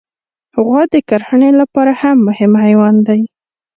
[0.63, 1.91] غوا د کرهڼې لپاره
[2.27, 3.21] مهم حیوان دی.